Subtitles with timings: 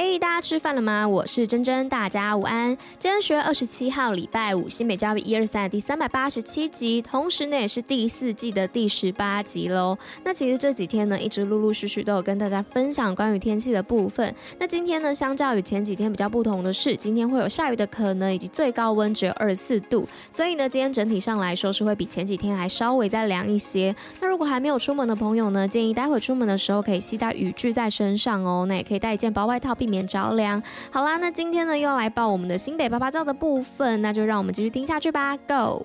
[0.00, 1.08] 嘿大家吃饭了吗？
[1.08, 2.68] 我是珍珍，大家午安。
[3.00, 9.98] 今天十月二十七号，礼拜五，新北教育一二三第三百八十七集，同时呢也是第四季的第十八集喽。
[10.22, 14.32] 那其实这几天呢，一直陆陆续续都有跟大家分享关于天气的部分。
[14.60, 20.06] 那今天呢，相较于前几天比较不同的是，今天会有下雨的可能，以及最高温只有二十四度。
[20.30, 23.92] 所以呢，今天整体上来说是会比前几天还稍微再凉一些。
[24.20, 28.64] 那如果还没有出门的朋友呢，建议待会出门的时候可以携带雨具在身上哦。
[28.68, 30.62] 那也可以带一件薄外套，避免着凉。
[30.92, 35.36] 好啦，那今天呢又来报我们的新北趴趴照的部分，那就让我们继续听下去吧。
[35.48, 35.84] Go！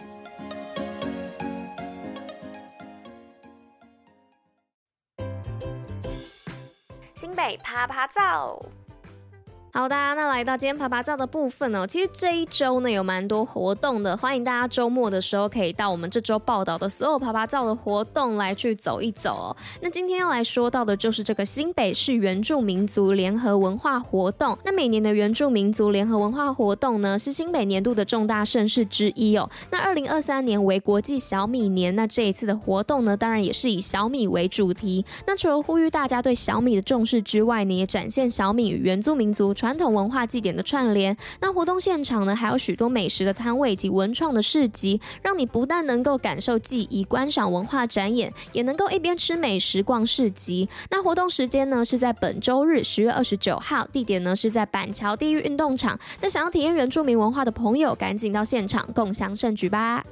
[7.16, 8.62] 新北趴趴照。
[9.76, 11.84] 好的，那来到今天趴趴造的部分哦。
[11.88, 19.58] 其实这一周呢有蛮多活动的，欢迎大家周末的时候可以到我们这周报道的所有趴趴造的活动来去走一走哦。
[19.82, 24.56] 那今天要来说到的就是这个新北市原住民族联合文化活动。
[24.64, 29.50] 那每年的原住民族联合文化活动呢是新北年度的重大盛事之一哦。
[29.72, 35.04] 那二零二三年为国际小米年，那这一次的活动呢当然也是以小米为主题。
[35.26, 39.52] 那除了呼吁大家对小米的重视之外呢，也展现小米与原住民族。
[39.64, 50.68] 传统文化祭典的串联，那活动现场呢还有许多美食的摊位以及文创的市集，让你不但能够感受记忆、观赏文化展演，也能够一边吃美食逛市集。
[50.90, 55.98] 那活动时间呢是在本周日十月二十九号，地点呢是在板桥地域运动场。
[56.20, 60.04] 那想要体验原住民文化的朋友，赶紧到现场共享盛举吧。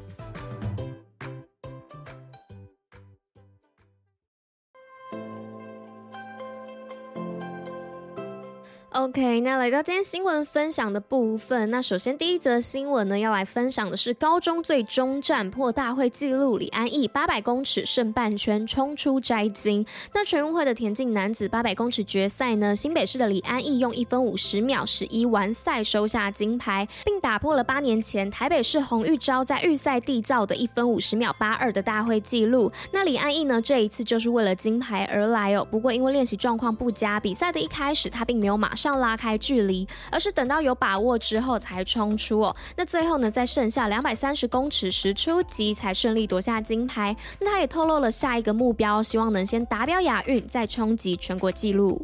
[8.94, 19.86] OK，那来到今天新闻分享的部分，那首先第一则新闻呢，要来分享的是高中最终战破大会纪录，李安翊八百公尺剩半圈冲出摘金。
[20.13, 32.69] 那全运会的田径男子八百公尺决赛呢，新北市的李安逸用一分五十秒十一完赛收下金牌，并打破了八年前台北市洪玉昭在预赛缔造的一分五十秒八二的大会纪录。
[32.91, 35.66] 那李安逸呢，这一次就是为了金牌而来哦。
[35.72, 38.81] 不过因为练习状况不佳，比赛的一开始他并没有马上。
[38.81, 42.56] 上拉开距离，而是等到有把握之后才冲出哦。
[42.75, 47.16] 那最后呢，在剩下两百三十公尺时出击，才顺利夺下金牌。
[47.40, 52.03] 那他也透露了下一个目标，希望能先达标亚运，再冲击全国纪录。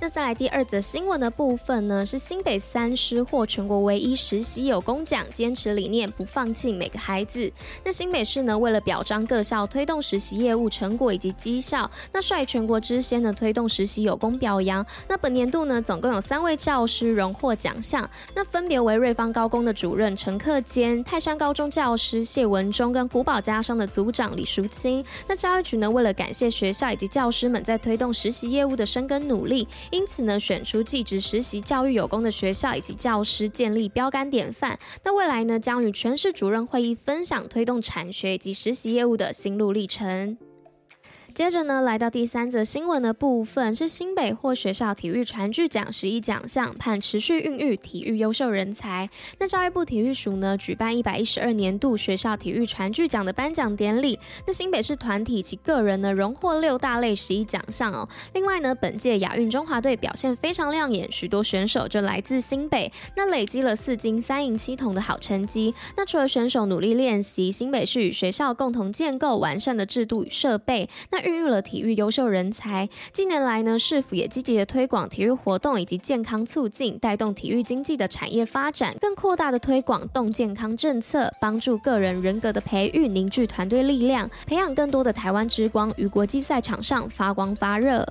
[0.00, 7.50] 那再来第二则新闻的部分呢，是新北三师获全国唯一实习有功奖，坚持理念不放弃每个孩子。
[7.84, 14.84] 那新北市呢，为了表彰各校推动实习业务成果以及绩效，那率全国之先的推动实习有功表扬。
[15.06, 25.04] 那本年度呢，总共有三位教师荣获奖项，那分别为瑞芳高工的主任陈克坚、泰山高中教师谢文忠跟古堡家商的组长李淑清。
[25.28, 29.68] 那教育局呢，为了感谢学校以及教师们在推动实习业务的深耕努力。
[29.92, 34.78] 因此呢，选出继职实习教育有功的学校以及教师，建立标杆典范。
[35.04, 40.38] 那未来呢，将与全市主任会议分享推动产学以及实习业务的心路历程。
[41.34, 49.08] 接着呢，来到第三则新闻的部分，是新北获学校体育传剧奖十一奖项，盼持续孕育体育优秀人才。
[49.38, 54.18] 那教育部体育署呢，举办一百一十二年度学校体育传剧奖的颁奖典礼。
[54.46, 58.06] 那新北市团体及个人呢，荣获六大类十一奖项哦。
[58.34, 65.74] 另外呢，本届亚运中华队表现非常亮眼，许多选手就来自新北，那累积了四金三银七铜的好成绩。
[65.96, 71.21] 那除了选手努力练习，新北市与学校共同建构完善的制度与设备，那。
[71.24, 72.88] 孕育了体育优秀人才。
[73.12, 88.06] 近年来呢，市府也积极的推广体育活动以及健康促进，带动体育经济的产业发展，更扩大的推广动健康政策，帮助个人人格的培育，凝聚团队力量，培养更多的台湾之光于国际赛场上发光发热。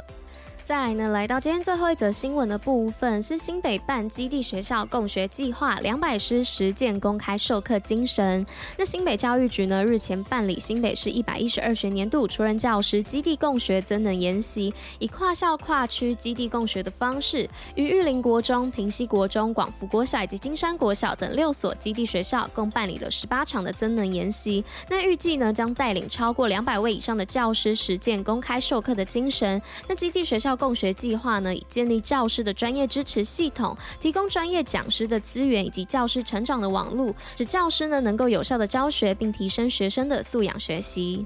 [0.71, 8.46] 再来呢，来到今天最后一则新闻的部分，是新北办基地学校共学计划两百师实践公开授课精神。
[8.78, 24.63] 那新北教育局呢，日前办理新北市一百一十二学年度出任教师基地共学增能研习，以跨校跨区基地共学的方式，于玉林国中、平溪国中、广福国小以及金山国小等六所基地学校，共办理了十八场的增能研习。
[24.87, 29.61] 那预计呢，将带领超过两百位以上的教师实践公开授课的精神。
[29.85, 30.57] 那基地学校。
[30.61, 41.25] 共学计划呢，以建立教师的专业支持系统，提供专业讲师的资源以及教师成长的网路，使教师呢能够有效的教学，并提升学生的素养学习。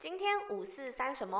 [0.00, 1.38] 今天五四三什么？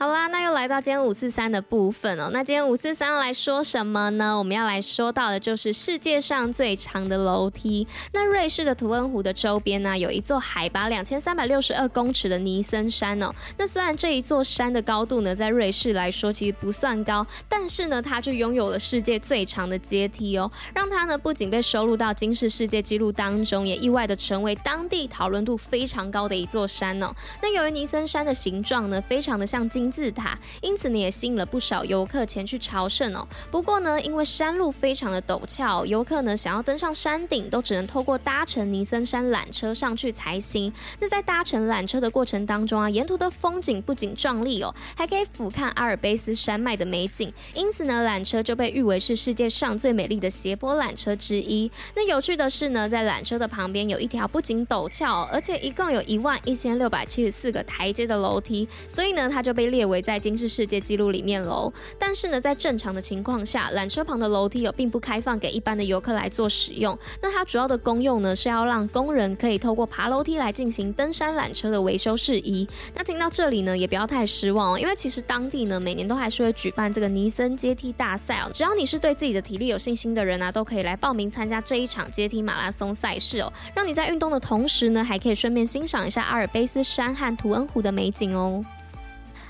[0.00, 2.30] 好啦，那又来到今天五四三的部分哦。
[2.32, 4.38] 那今天五四三要来说什么呢？
[4.38, 7.84] 我们要来说到的就是世界上最长的楼梯。
[8.12, 13.34] 那瑞士的图恩湖的周边呢，有一座海拔两千三百六十二公尺的尼森山哦。
[13.56, 27.12] 那虽然这一座山的高度呢，在瑞士来说其实不算高，但是呢，它却拥有了世界最长的阶梯哦，让它呢不仅被收录到今世世界纪录当中，也意外的成为当地讨论度非常高的一座山哦。
[27.42, 33.26] 那由于尼森山的形状呢，非常的像金字塔，因此呢也吸引了不少游客前去朝圣哦。
[33.50, 40.72] 不过呢，因为山路非常的陡峭，游客呢想要登上山顶，都只能透过搭乘尼森山缆车上去才行。
[41.00, 51.70] 那在搭乘缆车的过程当中啊，沿途的风景不仅壮丽哦，还可以俯瞰阿尔卑斯山脉的美景，因此呢，缆车就被誉为是世界上最美丽的斜坡缆车之一。
[51.94, 61.72] 那有趣的是呢，在缆车的旁边有一条不仅陡峭，而且一共有一万一千六百七十四个台阶的楼梯，所以呢，它就被列列为在金氏世界纪录里面喽。
[62.00, 66.98] 但是呢，在正常的情况下，缆车旁的楼梯有并不开放给一般的游客来做使用。
[67.22, 72.66] 那它主要的功用呢，是要让工人可以透过爬楼梯来进行登山缆车的维修事宜。
[72.92, 78.50] 那听到这里呢，也不要太失望哦，因为其实当地呢，每年都还是会举办这个尼森阶梯大赛哦。
[78.52, 88.64] 只要你是对自己的体力有信心的人啊，都可以来报名参加这一场阶梯马拉松赛事哦，让你在运动的同时呢，还可以顺便欣赏一下阿尔卑斯山和图恩湖的美景哦。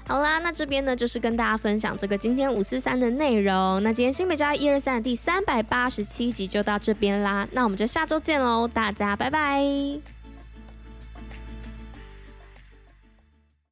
[0.09, 3.81] 好啦，那这边呢，就是跟大家分享这个今天五四三的内容。
[3.83, 10.18] 那今天新北家一二三的第三百八十七集就到这边啦，那我们就下周见喽，大家拜拜。